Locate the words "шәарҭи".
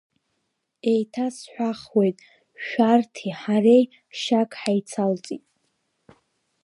2.65-3.29